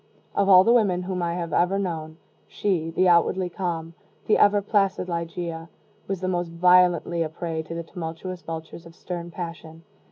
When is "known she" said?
1.77-2.89